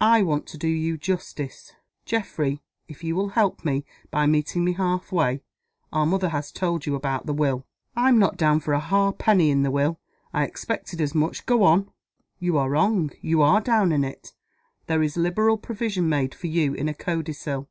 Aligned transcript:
"I 0.00 0.22
want 0.22 0.46
to 0.46 0.56
do 0.56 0.68
you 0.68 0.96
justice, 0.96 1.72
Geoffrey 2.04 2.62
if 2.86 3.02
you 3.02 3.16
will 3.16 3.30
help 3.30 3.64
me, 3.64 3.84
by 4.08 4.24
meeting 4.24 4.64
me 4.64 4.74
half 4.74 5.10
way. 5.10 5.42
Our 5.92 6.06
mother 6.06 6.28
has 6.28 6.52
told 6.52 6.86
you 6.86 6.94
about 6.94 7.26
the 7.26 7.32
will?" 7.34 7.66
"I'm 7.96 8.16
not 8.16 8.36
down 8.36 8.60
for 8.60 8.72
a 8.72 8.78
half 8.78 9.18
penny 9.18 9.50
in 9.50 9.64
the 9.64 9.72
will. 9.72 9.98
I 10.32 10.44
expected 10.44 11.00
as 11.00 11.12
much. 11.12 11.44
Go 11.44 11.64
on." 11.64 11.90
"You 12.38 12.56
are 12.56 12.70
wrong 12.70 13.10
you 13.20 13.42
are 13.42 13.60
down 13.60 13.90
in 13.90 14.04
it. 14.04 14.32
There 14.86 15.02
is 15.02 15.16
liberal 15.16 15.58
provision 15.58 16.08
made 16.08 16.36
for 16.36 16.46
you 16.46 16.74
in 16.74 16.88
a 16.88 16.94
codicil. 16.94 17.68